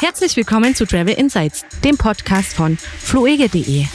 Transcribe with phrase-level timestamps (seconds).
[0.00, 3.86] Herzlich willkommen zu Travel Insights, dem Podcast von fluege.de.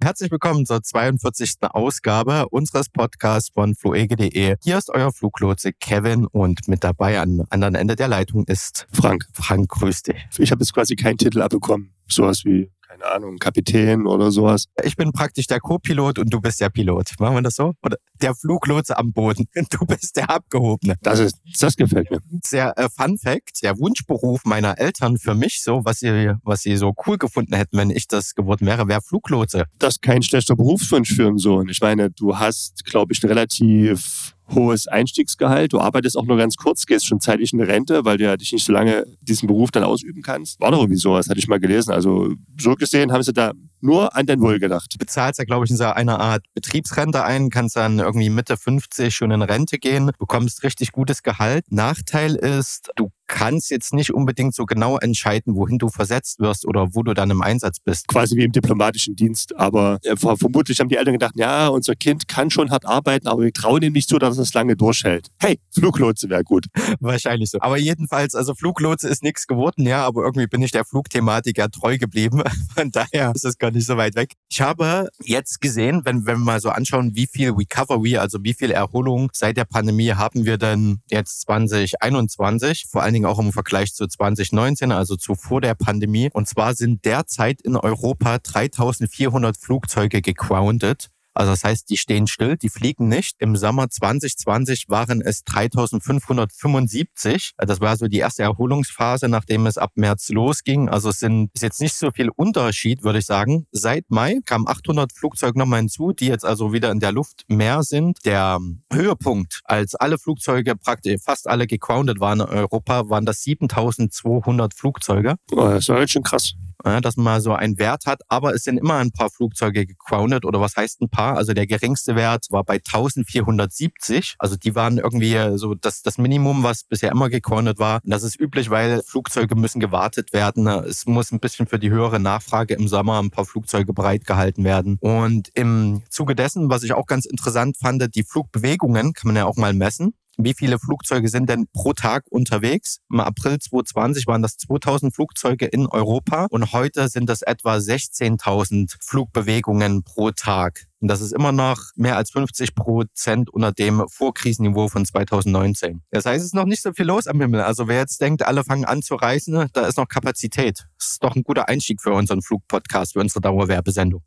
[0.00, 1.56] Herzlich willkommen zur 42.
[1.62, 4.56] Ausgabe unseres Podcasts von fluege.de.
[4.62, 9.26] Hier ist euer Fluglotse Kevin und mit dabei am anderen Ende der Leitung ist Frank.
[9.32, 10.28] Frank, grüß dich.
[10.38, 11.94] Ich habe jetzt quasi keinen Titel abbekommen.
[12.08, 14.64] Sowas wie keine Ahnung, Kapitän oder sowas.
[14.82, 17.10] Ich bin praktisch der Co-Pilot und du bist der Pilot.
[17.18, 17.74] Machen wir das so?
[17.82, 19.46] Oder der Fluglotse am Boden.
[19.70, 20.96] Du bist der Abgehobene.
[21.02, 22.20] Das ist, das gefällt mir.
[22.42, 26.76] Sehr äh, Fun Fact, der Wunschberuf meiner Eltern für mich so, was sie, was sie
[26.76, 29.66] so cool gefunden hätten, wenn ich das geworden wäre, wäre Fluglotse.
[29.78, 31.68] Das ist kein schlechter Berufswunsch für einen Sohn.
[31.68, 35.72] Ich meine, du hast, glaube ich, relativ hohes Einstiegsgehalt.
[35.72, 38.52] Du arbeitest auch nur ganz kurz, gehst schon zeitlich in Rente, weil du ja dich
[38.52, 40.60] nicht so lange diesen Beruf dann ausüben kannst.
[40.60, 41.92] War doch irgendwie sowas, hatte ich mal gelesen.
[41.92, 44.92] Also so gesehen haben sie da nur an den Wohl gedacht.
[44.92, 48.56] Du bezahlst ja, glaube ich, in so einer Art Betriebsrente ein, kannst dann irgendwie Mitte
[48.56, 51.64] 50 schon in Rente gehen, bekommst richtig gutes Gehalt.
[51.70, 56.94] Nachteil ist, du kannst jetzt nicht unbedingt so genau entscheiden, wohin du versetzt wirst oder
[56.94, 58.08] wo du dann im Einsatz bist.
[58.08, 59.54] Quasi wie im diplomatischen Dienst.
[59.56, 63.42] Aber äh, vermutlich haben die Eltern gedacht, ja, unser Kind kann schon hart arbeiten, aber
[63.42, 65.28] wir trauen ihm nicht so, dass er es lange durchhält.
[65.38, 66.66] Hey, Fluglotse wäre gut.
[67.00, 67.58] Wahrscheinlich so.
[67.60, 71.68] Aber jedenfalls, also Fluglotse ist nichts geworden, ja, aber irgendwie bin ich der Flugthematik ja
[71.68, 72.42] treu geblieben.
[72.74, 74.34] Von daher ist es gar nicht so weit weg.
[74.48, 78.54] Ich habe jetzt gesehen, wenn, wenn wir mal so anschauen, wie viel Recovery, also wie
[78.54, 83.52] viel Erholung seit der Pandemie haben wir denn jetzt 2021, vor allen Dingen auch im
[83.52, 86.30] Vergleich zu 2019, also zu vor der Pandemie.
[86.32, 91.10] Und zwar sind derzeit in Europa 3400 Flugzeuge gegroundet.
[91.38, 93.36] Also das heißt, die stehen still, die fliegen nicht.
[93.38, 97.52] Im Sommer 2020 waren es 3575.
[97.56, 100.88] Das war so die erste Erholungsphase, nachdem es ab März losging.
[100.88, 103.68] Also es sind, ist jetzt nicht so viel Unterschied, würde ich sagen.
[103.70, 107.84] Seit Mai kamen 800 Flugzeuge nochmal hinzu, die jetzt also wieder in der Luft mehr
[107.84, 108.18] sind.
[108.24, 108.58] Der
[108.92, 115.36] Höhepunkt, als alle Flugzeuge praktisch fast alle gegroundet waren in Europa, waren das 7200 Flugzeuge.
[115.52, 118.22] Oh, das war halt schon krass ja, dass man mal so einen Wert hat.
[118.28, 121.36] Aber es sind immer ein paar Flugzeuge gegroundet oder was heißt ein paar?
[121.36, 124.36] Also der geringste Wert war bei 1470.
[124.38, 128.00] Also die waren irgendwie so das, das Minimum, was bisher immer gegroundet war.
[128.04, 130.66] Und das ist üblich, weil Flugzeuge müssen gewartet werden.
[130.66, 134.98] Es muss ein bisschen für die höhere Nachfrage im Sommer ein paar Flugzeuge bereitgehalten werden.
[135.00, 139.46] Und im Zuge dessen, was ich auch ganz interessant fand, die Flugbewegungen kann man ja
[139.46, 143.00] auch mal messen wie viele Flugzeuge sind denn pro Tag unterwegs?
[143.10, 148.94] Im April 2020 waren das 2000 Flugzeuge in Europa und heute sind das etwa 16.000
[149.00, 150.86] Flugbewegungen pro Tag.
[151.00, 156.02] Und das ist immer noch mehr als 50 Prozent unter dem Vorkrisenniveau von 2019.
[156.10, 157.60] Das heißt, es ist noch nicht so viel los am Himmel.
[157.60, 160.86] Also wer jetzt denkt, alle fangen an zu reisen, da ist noch Kapazität.
[160.98, 164.22] Das ist doch ein guter Einstieg für unseren Flugpodcast, für unsere Dauerwerbesendung.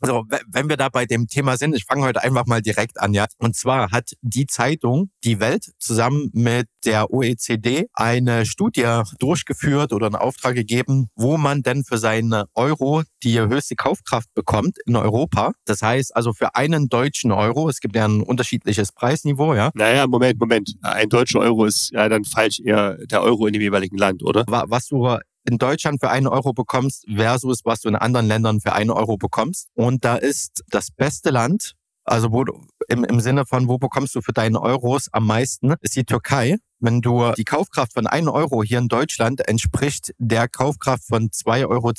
[0.00, 3.14] Also, wenn wir da bei dem Thema sind, ich fange heute einfach mal direkt an,
[3.14, 3.26] ja.
[3.38, 10.06] Und zwar hat die Zeitung Die Welt zusammen mit der OECD eine Studie durchgeführt oder
[10.06, 15.52] einen Auftrag gegeben, wo man denn für seine Euro die höchste Kaufkraft bekommt in Europa.
[15.64, 19.70] Das heißt also für einen deutschen Euro, es gibt ja ein unterschiedliches Preisniveau, ja.
[19.74, 20.74] Naja, Moment, Moment.
[20.82, 24.44] Ein deutscher Euro ist ja dann falsch eher der Euro in dem jeweiligen Land, oder?
[24.46, 25.16] Was du
[25.48, 29.16] in Deutschland für einen Euro bekommst versus was du in anderen Ländern für einen Euro
[29.16, 29.68] bekommst.
[29.74, 31.74] Und da ist das beste Land,
[32.04, 35.74] also wo du, im, im Sinne von, wo bekommst du für deine Euros am meisten,
[35.80, 36.56] ist die Türkei.
[36.78, 41.66] Wenn du die Kaufkraft von einem Euro hier in Deutschland entspricht der Kaufkraft von 2,82
[41.68, 41.92] Euro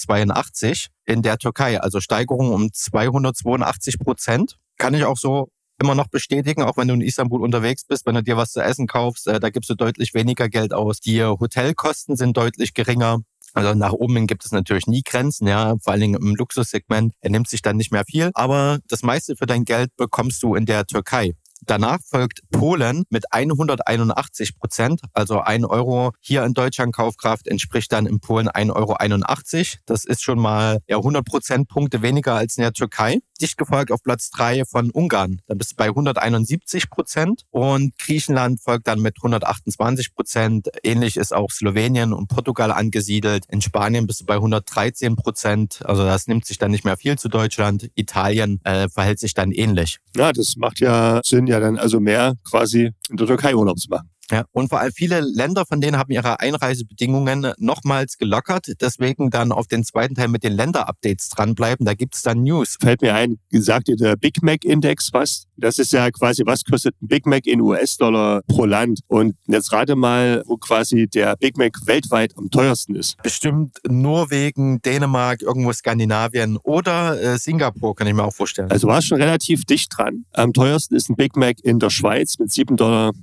[1.05, 4.57] in der Türkei, also Steigerung um 282 Prozent.
[4.77, 5.49] Kann ich auch so
[5.81, 8.61] immer noch bestätigen, auch wenn du in Istanbul unterwegs bist, wenn du dir was zu
[8.61, 10.99] essen kaufst, äh, da gibst du deutlich weniger Geld aus.
[10.99, 13.19] Die Hotelkosten sind deutlich geringer.
[13.57, 17.13] Also nach oben hin gibt es natürlich nie Grenzen, ja, vor allen Dingen im Luxussegment.
[17.21, 20.53] Er nimmt sich dann nicht mehr viel, aber das meiste für dein Geld bekommst du
[20.53, 21.33] in der Türkei.
[21.65, 28.05] Danach folgt Polen mit 181 Prozent, also ein Euro hier in Deutschland Kaufkraft entspricht dann
[28.05, 29.77] in Polen 1,81 Euro.
[29.85, 33.19] Das ist schon mal ja, 100 Prozentpunkte weniger als in der Türkei.
[33.41, 35.41] Dicht gefolgt auf Platz drei von Ungarn.
[35.47, 40.69] Da bist du bei 171 Prozent und Griechenland folgt dann mit 128 Prozent.
[40.83, 43.45] Ähnlich ist auch Slowenien und Portugal angesiedelt.
[43.49, 45.81] In Spanien bist du bei 113 Prozent.
[45.85, 47.89] Also das nimmt sich dann nicht mehr viel zu Deutschland.
[47.95, 49.99] Italien äh, verhält sich dann ähnlich.
[50.15, 53.89] Ja, das macht ja Sinn, ja dann also mehr quasi in der Türkei Urlaub zu
[53.89, 54.09] machen.
[54.29, 58.67] Ja, und vor allem viele Länder von denen haben ihre Einreisebedingungen nochmals gelockert.
[58.81, 61.85] Deswegen dann auf den zweiten Teil mit den Länder-Updates dranbleiben.
[61.85, 62.77] Da gibt's dann News.
[62.79, 65.45] Fällt mir ein, sagt dir der Big Mac Index was?
[65.55, 68.99] Das ist ja quasi, was kostet ein Big Mac in US-Dollar pro Land?
[69.07, 73.17] Und jetzt rate mal, wo quasi der Big Mac weltweit am teuersten ist.
[73.23, 78.69] Bestimmt Norwegen, Dänemark, irgendwo Skandinavien oder äh, Singapur, kann ich mir auch vorstellen.
[78.69, 80.25] Also war schon relativ dicht dran.
[80.33, 83.13] Am teuersten ist ein Big Mac in der Schweiz mit 7,29 Dollar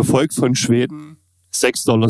[0.00, 1.18] gefolgt von Schweden
[1.52, 2.08] 6,37 Dollar,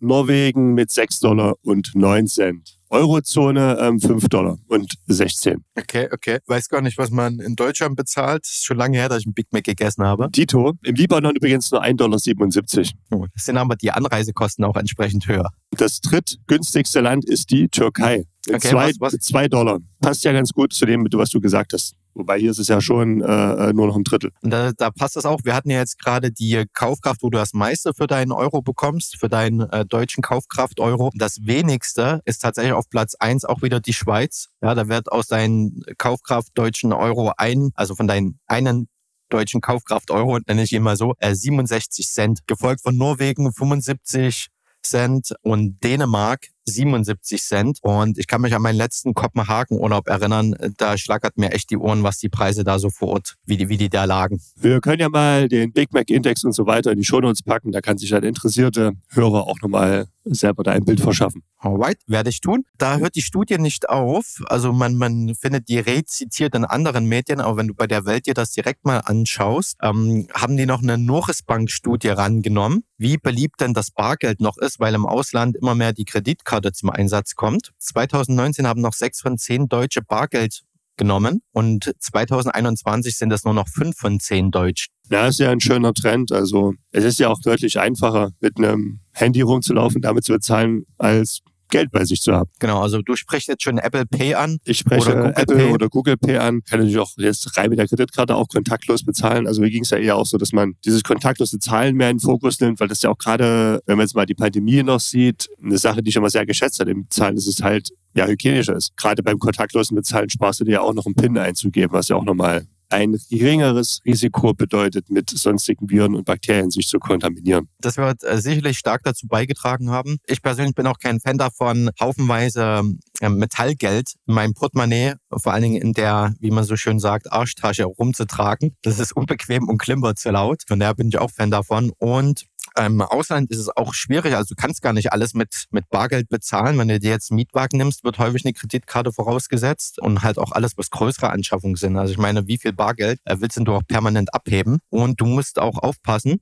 [0.00, 2.78] Norwegen mit 6 Dollar und 9 Cent.
[2.90, 5.64] Eurozone ähm, 5 Dollar und 16.
[5.76, 6.40] Okay, okay.
[6.46, 8.44] Weiß gar nicht, was man in Deutschland bezahlt.
[8.44, 10.28] Ist schon lange her, dass ich einen Big Mac gegessen habe.
[10.30, 10.74] Dito.
[10.82, 13.22] Im Libanon übrigens nur 1,77 Dollar.
[13.22, 15.48] Oh, das sind aber die Anreisekosten auch entsprechend höher.
[15.70, 18.26] Das drittgünstigste Land ist die Türkei.
[18.46, 19.20] Okay, zwei, was, was?
[19.20, 19.78] zwei Dollar.
[20.02, 21.94] Passt ja ganz gut zu dem, was du gesagt hast.
[22.14, 24.30] Wobei hier ist es ja schon äh, nur noch ein Drittel.
[24.42, 25.40] Da, da passt das auch.
[25.44, 29.16] Wir hatten ja jetzt gerade die Kaufkraft, wo du das meiste für deinen Euro bekommst,
[29.18, 31.10] für deinen äh, deutschen Kaufkraft-Euro.
[31.14, 34.48] Das wenigste ist tatsächlich auf Platz eins auch wieder die Schweiz.
[34.62, 38.88] Ja, da wird aus deinen Kaufkraft deutschen Euro ein, also von deinen einen
[39.28, 42.46] deutschen Kaufkraft Euro, nenne ich ihn mal so, äh, 67 Cent.
[42.46, 44.48] Gefolgt von Norwegen 75
[44.82, 47.78] Cent und Dänemark 77 Cent.
[47.82, 50.54] Und ich kann mich an meinen letzten Kopenhagen-Urlaub erinnern.
[50.76, 53.68] Da schlackert mir echt die Ohren, was die Preise da so vor Ort, wie die,
[53.68, 54.40] wie die da lagen.
[54.56, 57.72] Wir können ja mal den Big Mac Index und so weiter in die Shownotes packen.
[57.72, 61.42] Da kann sich ein interessierte Hörer auch nochmal selber da ein Bild verschaffen.
[61.58, 62.64] Alright, werde ich tun.
[62.78, 64.42] Da hört die Studie nicht auf.
[64.46, 68.26] Also man, man findet die rezitiert in anderen Medien, aber wenn du bei der Welt
[68.26, 73.18] dir das direkt mal anschaust, ähm, haben die noch eine Norris Bank Studie rangenommen, wie
[73.18, 77.34] beliebt denn das Bargeld noch ist, weil im Ausland immer mehr die Kreditkarte zum Einsatz
[77.34, 77.72] kommt.
[77.78, 80.62] 2019 haben noch sechs von zehn Deutsche Bargeld
[80.96, 84.92] genommen und 2021 sind das nur noch fünf von zehn Deutschen.
[85.10, 86.32] Ja, ist ja ein schöner Trend.
[86.32, 91.40] Also es ist ja auch deutlich einfacher, mit einem Handy rumzulaufen, damit zu bezahlen, als
[91.74, 92.48] Geld bei sich zu haben.
[92.60, 94.58] Genau, also du sprichst jetzt schon Apple Pay an.
[94.64, 95.72] Ich spreche oder Apple Pay.
[95.72, 96.62] oder Google Pay an.
[96.62, 99.48] Kann natürlich auch jetzt rein mit der Kreditkarte auch kontaktlos bezahlen.
[99.48, 102.18] Also mir ging es ja eher auch so, dass man dieses kontaktlose Zahlen mehr in
[102.18, 105.00] den Fokus nimmt, weil das ja auch gerade, wenn man jetzt mal die Pandemie noch
[105.00, 108.28] sieht, eine Sache, die ich immer sehr geschätzt habe im Zahlen, ist es halt ja
[108.28, 108.96] hygienischer ist.
[108.96, 112.14] Gerade beim kontaktlosen Bezahlen sparst du dir ja auch noch einen PIN einzugeben, was ja
[112.14, 117.68] auch nochmal ein geringeres Risiko bedeutet, mit sonstigen Viren und Bakterien sich zu kontaminieren.
[117.80, 120.18] Das wird äh, sicherlich stark dazu beigetragen haben.
[120.26, 122.82] Ich persönlich bin auch kein Fan davon, haufenweise
[123.20, 127.32] äh, Metallgeld in meinem Portemonnaie, vor allen Dingen in der, wie man so schön sagt,
[127.32, 128.76] Arschtasche rumzutragen.
[128.82, 130.62] Das ist unbequem und klimpert zu laut.
[130.66, 131.92] Von daher bin ich auch Fan davon.
[131.98, 132.44] Und
[132.78, 134.34] im Ausland ist es auch schwierig.
[134.34, 136.78] Also du kannst gar nicht alles mit, mit Bargeld bezahlen.
[136.78, 140.52] Wenn du dir jetzt einen Mietwagen nimmst, wird häufig eine Kreditkarte vorausgesetzt und halt auch
[140.52, 141.96] alles, was größere Anschaffungen sind.
[141.96, 144.78] Also ich meine, wie viel Bargeld äh, willst du auch permanent abheben?
[144.90, 146.40] Und du musst auch aufpassen,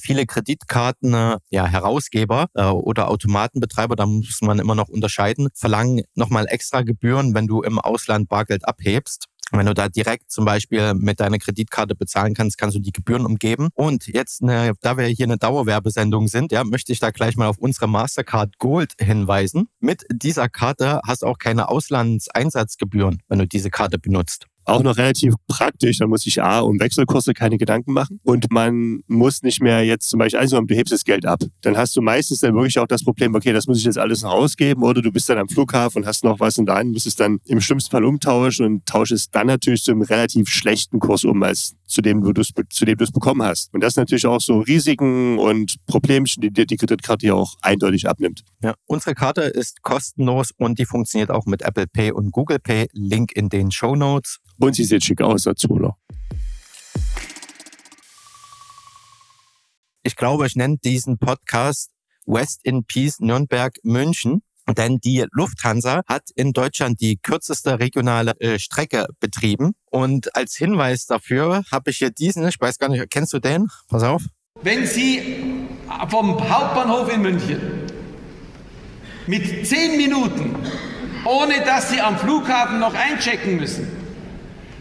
[0.00, 6.02] viele Kreditkarten, äh, ja, Herausgeber äh, oder Automatenbetreiber, da muss man immer noch unterscheiden, verlangen
[6.14, 9.26] nochmal extra Gebühren, wenn du im Ausland Bargeld abhebst.
[9.50, 13.26] Wenn du da direkt zum Beispiel mit deiner Kreditkarte bezahlen kannst, kannst du die Gebühren
[13.26, 13.68] umgeben.
[13.74, 17.48] Und jetzt, ne, da wir hier eine Dauerwerbesendung sind, ja, möchte ich da gleich mal
[17.48, 19.68] auf unsere Mastercard Gold hinweisen.
[19.80, 24.96] Mit dieser Karte hast du auch keine Auslandseinsatzgebühren, wenn du diese Karte benutzt auch noch
[24.96, 25.98] relativ praktisch.
[25.98, 28.20] Da muss ich A, um Wechselkurse keine Gedanken machen.
[28.24, 31.40] Und man muss nicht mehr jetzt zum Beispiel, also du hebst das Geld ab.
[31.62, 34.22] Dann hast du meistens dann wirklich auch das Problem, okay, das muss ich jetzt alles
[34.22, 34.82] noch ausgeben.
[34.82, 37.40] Oder du bist dann am Flughafen und hast noch was und dann musst es dann
[37.46, 41.42] im schlimmsten Fall umtauschen und tauschst es dann natürlich zu einem relativ schlechten Kurs um,
[41.42, 43.72] als zu dem du es zu dem du es bekommen hast.
[43.72, 48.08] Und das natürlich auch so Risiken und Problemchen, die dir die Kreditkarte ja auch eindeutig
[48.08, 48.44] abnimmt.
[48.62, 52.88] Ja, unsere Karte ist kostenlos und die funktioniert auch mit Apple Pay und Google Pay.
[52.92, 54.38] Link in den Show Notes.
[54.58, 55.96] Und sie sieht schick aus, Azola.
[60.02, 61.90] Ich glaube, ich nenne diesen Podcast
[62.26, 64.42] West in Peace Nürnberg München.
[64.72, 69.72] Denn die Lufthansa hat in Deutschland die kürzeste regionale äh, Strecke betrieben.
[69.90, 73.68] Und als Hinweis dafür habe ich hier diesen, ich weiß gar nicht, kennst du den?
[73.88, 74.22] Pass auf.
[74.62, 75.66] Wenn Sie
[76.08, 77.60] vom Hauptbahnhof in München
[79.26, 80.54] mit zehn Minuten,
[81.24, 83.93] ohne dass Sie am Flughafen noch einchecken müssen,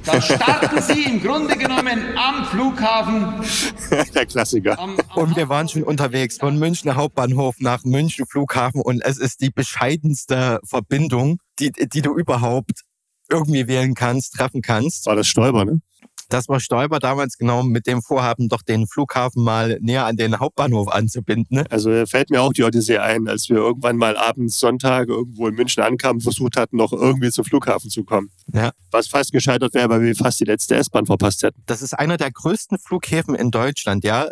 [0.06, 3.44] dann starten Sie im Grunde genommen am Flughafen.
[4.14, 4.80] Der Klassiker.
[4.80, 9.18] Am, am und wir waren schon unterwegs von München Hauptbahnhof nach München Flughafen und es
[9.18, 12.84] ist die bescheidenste Verbindung, die, die du überhaupt
[13.30, 15.06] irgendwie wählen kannst, treffen kannst.
[15.06, 15.82] War das Stolper, ne?
[16.30, 20.40] Das war Stoiber damals genau mit dem Vorhaben, doch den Flughafen mal näher an den
[20.40, 21.58] Hauptbahnhof anzubinden.
[21.58, 21.66] Ne?
[21.70, 25.56] Also fällt mir auch die Odyssee ein, als wir irgendwann mal abends Sonntag irgendwo in
[25.56, 28.30] München ankamen, versucht hatten, noch irgendwie zum Flughafen zu kommen.
[28.54, 28.72] Ja.
[28.92, 31.62] Was fast gescheitert wäre, weil wir fast die letzte S-Bahn verpasst hätten.
[31.66, 34.30] Das ist einer der größten Flughäfen in Deutschland, ja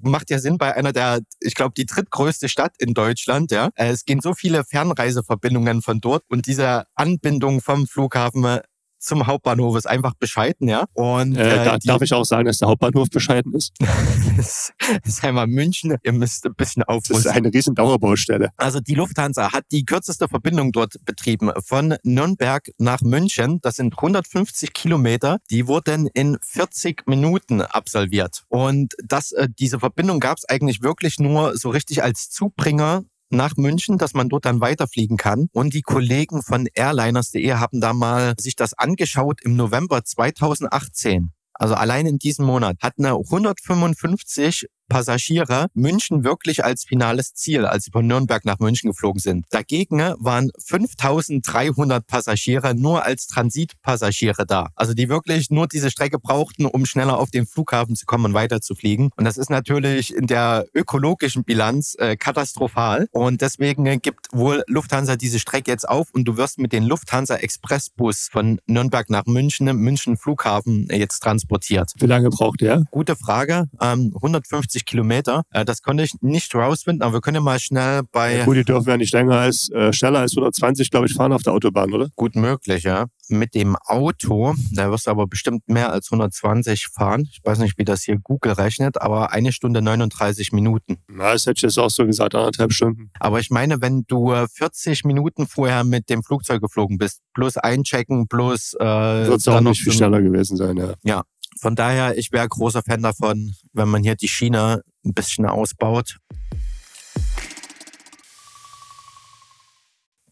[0.00, 3.50] macht ja Sinn bei einer der, ich glaube, die drittgrößte Stadt in Deutschland.
[3.50, 8.60] Ja, äh, es gehen so viele Fernreiseverbindungen von dort und diese Anbindung vom Flughafen
[9.06, 10.86] zum Hauptbahnhof ist einfach bescheiden, ja.
[10.94, 13.72] Und äh, da, die, darf ich auch sagen, dass der Hauptbahnhof bescheiden ist.
[14.36, 14.72] das
[15.04, 17.14] ist einmal München, ihr müsst ein bisschen aufrüsten.
[17.14, 18.50] Das ist eine riesen Dauerbaustelle.
[18.56, 23.60] Also die Lufthansa hat die kürzeste Verbindung dort betrieben von Nürnberg nach München.
[23.62, 25.38] Das sind 150 Kilometer.
[25.50, 28.44] Die wurden in 40 Minuten absolviert.
[28.48, 33.56] Und das, äh, diese Verbindung gab es eigentlich wirklich nur so richtig als Zubringer nach
[33.56, 35.48] München, dass man dort dann weiterfliegen kann.
[35.52, 41.30] Und die Kollegen von Airliners.de haben da mal sich das angeschaut im November 2018.
[41.58, 47.90] Also allein in diesem Monat hatten 155 Passagiere München wirklich als finales Ziel, als sie
[47.90, 49.46] von Nürnberg nach München geflogen sind.
[49.50, 54.68] Dagegen waren 5300 Passagiere nur als Transitpassagiere da.
[54.74, 58.34] Also die wirklich nur diese Strecke brauchten, um schneller auf den Flughafen zu kommen und
[58.34, 59.10] weiterzufliegen.
[59.16, 63.08] Und das ist natürlich in der ökologischen Bilanz äh, katastrophal.
[63.12, 67.36] Und deswegen gibt wohl Lufthansa diese Strecke jetzt auf und du wirst mit dem Lufthansa
[67.36, 71.92] Expressbus von Nürnberg nach München, München Flughafen jetzt transportiert.
[71.98, 72.84] Wie lange braucht der?
[72.90, 73.68] Gute Frage.
[73.80, 75.42] Ähm, 150 150 Kilometer.
[75.50, 78.38] Äh, das konnte ich nicht rausfinden, aber wir können ja mal schnell bei.
[78.38, 81.32] Ja, gut, die dürfen ja nicht länger als, äh, schneller als 120, glaube ich, fahren
[81.32, 82.08] auf der Autobahn, oder?
[82.16, 83.06] Gut möglich, ja.
[83.28, 87.28] Mit dem Auto, da wirst du aber bestimmt mehr als 120 fahren.
[87.30, 90.98] Ich weiß nicht, wie das hier Google rechnet, aber eine Stunde 39 Minuten.
[91.08, 93.10] Na, das hätte ich jetzt auch so gesagt, anderthalb Stunden.
[93.18, 98.28] Aber ich meine, wenn du 40 Minuten vorher mit dem Flugzeug geflogen bist, plus einchecken,
[98.28, 98.74] plus.
[98.74, 100.94] Äh, Wird es auch nicht viel schneller gewesen sein, ja.
[101.02, 101.22] Ja,
[101.60, 106.18] von daher, ich wäre großer Fan davon, wenn man hier die Schiene ein bisschen ausbaut.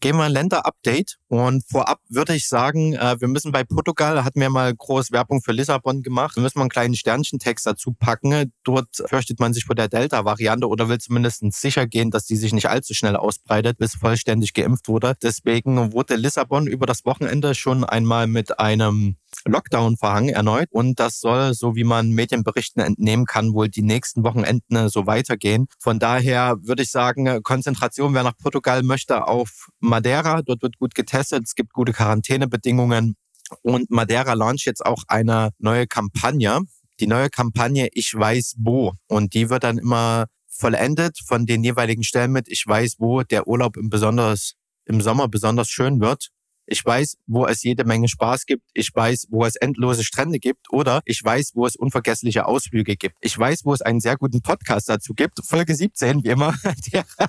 [0.01, 4.39] Gehen wir ein Länder-Update und vorab würde ich sagen, äh, wir müssen bei Portugal, hatten
[4.39, 8.53] wir mal groß Werbung für Lissabon gemacht, wir müssen mal einen kleinen Sternchentext dazu packen.
[8.63, 12.53] Dort fürchtet man sich vor der Delta-Variante oder will zumindest sicher gehen, dass die sich
[12.53, 15.15] nicht allzu schnell ausbreitet, bis vollständig geimpft wurde.
[15.23, 19.15] Deswegen wurde Lissabon über das Wochenende schon einmal mit einem
[19.47, 20.67] Lockdown verhangen erneut.
[20.71, 25.67] Und das soll, so wie man Medienberichten entnehmen kann, wohl die nächsten Wochenenden so weitergehen.
[25.79, 30.41] Von daher würde ich sagen, Konzentration, wer nach Portugal möchte, auf Madeira.
[30.41, 31.43] Dort wird gut getestet.
[31.45, 33.15] Es gibt gute Quarantänebedingungen.
[33.61, 36.61] Und Madeira launcht jetzt auch eine neue Kampagne.
[36.99, 38.93] Die neue Kampagne Ich weiß wo.
[39.07, 43.47] Und die wird dann immer vollendet von den jeweiligen Stellen mit Ich weiß wo der
[43.47, 44.53] Urlaub im besonders
[44.85, 46.29] im Sommer besonders schön wird.
[46.67, 48.63] Ich weiß, wo es jede Menge Spaß gibt.
[48.73, 50.71] Ich weiß, wo es endlose Strände gibt.
[50.71, 53.15] Oder ich weiß, wo es unvergessliche Ausflüge gibt.
[53.21, 55.45] Ich weiß, wo es einen sehr guten Podcast dazu gibt.
[55.45, 56.53] Folge 17, wie immer,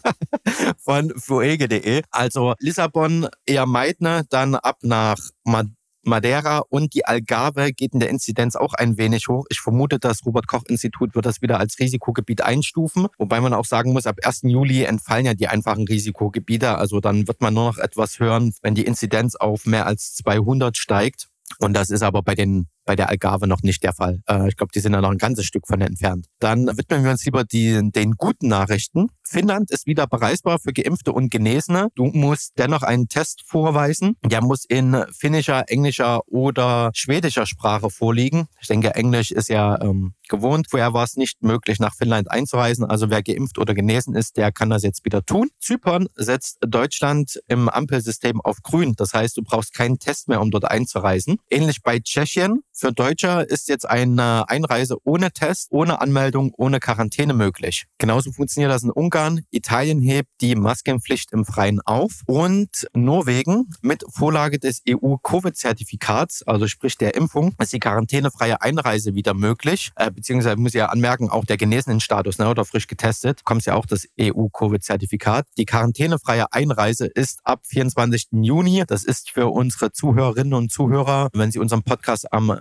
[0.78, 2.02] von fuege.de.
[2.10, 5.75] Also Lissabon eher Meidner, dann ab nach Madrid
[6.06, 9.44] Madeira und die Algarve geht in der Inzidenz auch ein wenig hoch.
[9.50, 13.08] Ich vermute, das Robert-Koch-Institut wird das wieder als Risikogebiet einstufen.
[13.18, 14.42] Wobei man auch sagen muss, ab 1.
[14.44, 16.78] Juli entfallen ja die einfachen Risikogebiete.
[16.78, 20.76] Also dann wird man nur noch etwas hören, wenn die Inzidenz auf mehr als 200
[20.76, 21.28] steigt.
[21.58, 24.20] Und das ist aber bei den bei der Algarve noch nicht der Fall.
[24.28, 26.26] Äh, ich glaube, die sind da noch ein ganzes Stück von entfernt.
[26.38, 29.08] Dann widmen wir uns lieber die, den guten Nachrichten.
[29.22, 31.88] Finnland ist wieder bereisbar für Geimpfte und Genesene.
[31.96, 34.16] Du musst dennoch einen Test vorweisen.
[34.24, 38.46] Der muss in finnischer, englischer oder schwedischer Sprache vorliegen.
[38.60, 40.68] Ich denke, Englisch ist ja ähm, gewohnt.
[40.70, 42.84] Vorher war es nicht möglich, nach Finnland einzureisen.
[42.84, 45.50] Also wer geimpft oder genesen ist, der kann das jetzt wieder tun.
[45.58, 48.94] Zypern setzt Deutschland im Ampelsystem auf grün.
[48.96, 51.38] Das heißt, du brauchst keinen Test mehr, um dort einzureisen.
[51.50, 52.60] Ähnlich bei Tschechien.
[52.78, 57.86] Für Deutscher ist jetzt eine Einreise ohne Test, ohne Anmeldung, ohne Quarantäne möglich.
[57.96, 59.40] Genauso funktioniert das in Ungarn.
[59.50, 66.98] Italien hebt die Maskenpflicht im Freien auf und Norwegen mit Vorlage des EU-Covid-Zertifikats, also sprich
[66.98, 69.92] der Impfung, ist die quarantänefreie Einreise wieder möglich.
[69.96, 73.64] Äh, beziehungsweise muss ich ja anmerken, auch der genesenen Status ne, oder frisch getestet, kommt
[73.64, 75.46] ja auch das EU-Covid-Zertifikat.
[75.56, 78.28] Die quarantänefreie Einreise ist ab 24.
[78.32, 78.84] Juni.
[78.86, 82.60] Das ist für unsere Zuhörerinnen und Zuhörer, wenn sie unseren Podcast am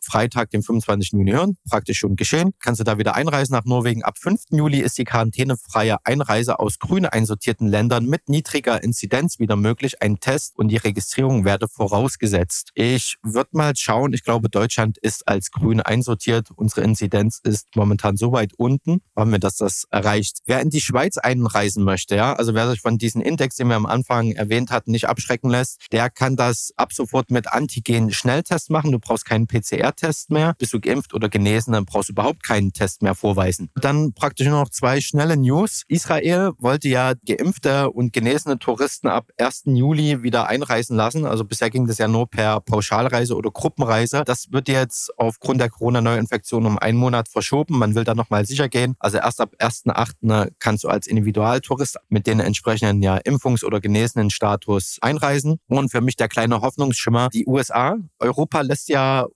[0.00, 1.12] Freitag, dem 25.
[1.12, 1.56] Juni hören.
[1.68, 2.52] Praktisch schon geschehen.
[2.62, 4.02] Kannst du da wieder einreisen nach Norwegen.
[4.02, 4.44] Ab 5.
[4.50, 10.02] Juli ist die quarantänefreie Einreise aus grün einsortierten Ländern mit niedriger Inzidenz wieder möglich.
[10.02, 12.70] Ein Test und die Registrierung werde vorausgesetzt.
[12.74, 14.12] Ich würde mal schauen.
[14.12, 16.48] Ich glaube, Deutschland ist als grün einsortiert.
[16.56, 20.38] Unsere Inzidenz ist momentan so weit unten, haben wir, dass das erreicht.
[20.46, 23.76] Wer in die Schweiz einreisen möchte, ja, also wer sich von diesem Index, den wir
[23.76, 28.92] am Anfang erwähnt hatten, nicht abschrecken lässt, der kann das ab sofort mit Antigen-Schnelltest machen.
[28.92, 30.54] Du brauchst keinen PCR PCR-Test mehr.
[30.58, 33.70] Bist du geimpft oder genesen, dann brauchst du überhaupt keinen Test mehr vorweisen.
[33.76, 35.82] Dann praktisch nur noch zwei schnelle News.
[35.88, 39.62] Israel wollte ja geimpfte und genesene Touristen ab 1.
[39.66, 41.26] Juli wieder einreisen lassen.
[41.26, 44.22] Also bisher ging das ja nur per Pauschalreise oder Gruppenreise.
[44.24, 47.78] Das wird jetzt aufgrund der Corona-Neuinfektion um einen Monat verschoben.
[47.78, 48.94] Man will da nochmal sicher gehen.
[48.98, 50.52] Also erst ab 1.8.
[50.58, 55.58] kannst du als Individualtourist mit den entsprechenden ja, Impfungs- oder genesenen Status einreisen.
[55.68, 57.96] Und für mich der kleine Hoffnungsschimmer, die USA.
[58.18, 59.26] Europa lässt ja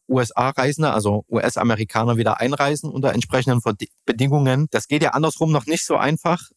[0.43, 3.61] USA-Reisende, also US-Amerikaner wieder einreisen unter entsprechenden
[4.05, 4.67] Bedingungen.
[4.71, 6.51] Das geht ja andersrum noch nicht so einfach.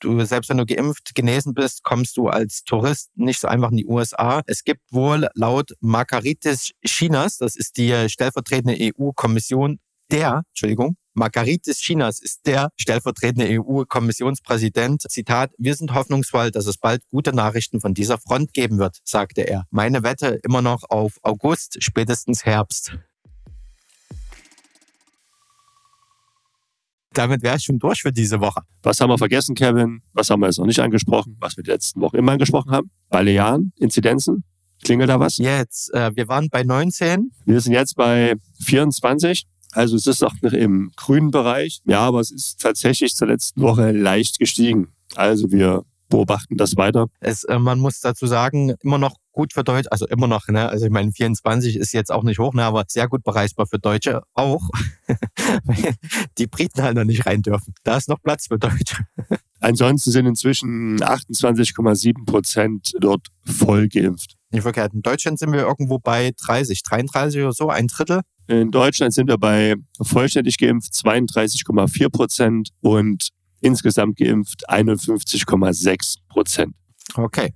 [0.00, 3.78] Du, selbst wenn du geimpft, genesen bist, kommst du als Tourist nicht so einfach in
[3.78, 4.42] die USA.
[4.46, 9.80] Es gibt wohl laut Margaritis Chinas, das ist die stellvertretende EU-Kommission,
[10.10, 15.02] der, Entschuldigung, Margaritis Chinas ist der stellvertretende EU-Kommissionspräsident.
[15.10, 19.42] Zitat, wir sind hoffnungsvoll, dass es bald gute Nachrichten von dieser Front geben wird, sagte
[19.42, 19.66] er.
[19.70, 22.98] Meine Wette immer noch auf August, spätestens Herbst.
[27.18, 28.62] Damit wäre ich schon durch für diese Woche.
[28.82, 30.02] Was haben wir vergessen, Kevin?
[30.12, 31.36] Was haben wir jetzt noch nicht angesprochen?
[31.40, 32.90] Was wir die letzten Wochen immer angesprochen haben?
[33.10, 34.44] Balearen, Inzidenzen?
[34.84, 35.38] Klingelt da was?
[35.38, 37.32] Jetzt, äh, wir waren bei 19.
[37.44, 39.46] Wir sind jetzt bei 24.
[39.72, 41.80] Also es ist noch im grünen Bereich.
[41.84, 44.88] Ja, aber es ist tatsächlich zur letzten Woche leicht gestiegen.
[45.16, 47.08] Also wir beobachten das weiter.
[47.20, 50.68] Es, äh, man muss dazu sagen, immer noch gut für Deutsche, also immer noch, ne?
[50.68, 52.64] Also ich meine, 24 ist jetzt auch nicht hoch, ne?
[52.64, 54.68] aber sehr gut bereisbar für Deutsche auch.
[56.38, 57.72] die Briten halt noch nicht rein dürfen.
[57.84, 58.96] Da ist noch Platz für Deutsche.
[59.60, 64.34] Ansonsten sind inzwischen 28,7 Prozent dort voll geimpft.
[64.50, 64.92] Nicht verkehrt.
[64.92, 68.22] In Deutschland sind wir irgendwo bei 30, 33 oder so, ein Drittel.
[68.48, 73.28] In Deutschland sind wir bei vollständig geimpft 32,4 Prozent und
[73.60, 76.74] insgesamt geimpft 51,6 Prozent.
[77.14, 77.52] Okay.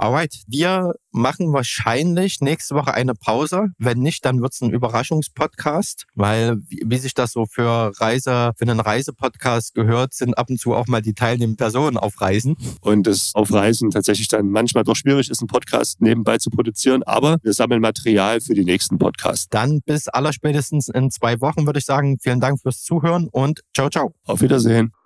[0.00, 3.70] Alright, wir machen wahrscheinlich nächste Woche eine Pause.
[3.78, 8.62] Wenn nicht, dann wird's ein Überraschungspodcast, weil wie, wie, sich das so für Reise, für
[8.62, 12.56] einen Reisepodcast gehört, sind ab und zu auch mal die teilnehmenden Personen auf Reisen.
[12.80, 17.02] Und das auf Reisen tatsächlich dann manchmal doch schwierig ist, einen Podcast nebenbei zu produzieren,
[17.02, 19.48] aber wir sammeln Material für die nächsten Podcasts.
[19.48, 23.90] Dann bis allerspätestens in zwei Wochen würde ich sagen, vielen Dank fürs Zuhören und ciao,
[23.90, 24.14] ciao.
[24.26, 24.97] Auf Wiedersehen.